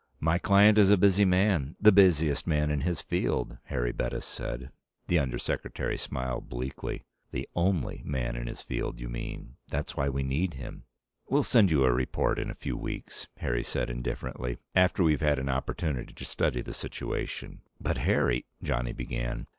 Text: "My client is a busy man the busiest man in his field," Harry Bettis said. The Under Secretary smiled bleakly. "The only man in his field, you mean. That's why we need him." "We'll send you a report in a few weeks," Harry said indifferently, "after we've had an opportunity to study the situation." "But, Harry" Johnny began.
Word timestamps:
"My 0.19 0.39
client 0.39 0.79
is 0.79 0.89
a 0.89 0.97
busy 0.97 1.25
man 1.25 1.75
the 1.79 1.91
busiest 1.91 2.47
man 2.47 2.71
in 2.71 2.81
his 2.81 3.01
field," 3.01 3.59
Harry 3.65 3.91
Bettis 3.91 4.25
said. 4.25 4.71
The 5.07 5.19
Under 5.19 5.37
Secretary 5.37 5.95
smiled 5.95 6.49
bleakly. 6.49 7.03
"The 7.31 7.47
only 7.55 8.01
man 8.03 8.35
in 8.35 8.47
his 8.47 8.63
field, 8.63 8.99
you 8.99 9.09
mean. 9.09 9.57
That's 9.69 9.95
why 9.95 10.09
we 10.09 10.23
need 10.23 10.55
him." 10.55 10.85
"We'll 11.29 11.43
send 11.43 11.69
you 11.69 11.83
a 11.83 11.93
report 11.93 12.39
in 12.39 12.49
a 12.49 12.55
few 12.55 12.75
weeks," 12.75 13.27
Harry 13.37 13.63
said 13.63 13.91
indifferently, 13.91 14.57
"after 14.73 15.03
we've 15.03 15.21
had 15.21 15.37
an 15.37 15.49
opportunity 15.49 16.13
to 16.15 16.25
study 16.25 16.63
the 16.63 16.73
situation." 16.73 17.61
"But, 17.79 17.99
Harry" 17.99 18.45
Johnny 18.63 18.93
began. 18.93 19.45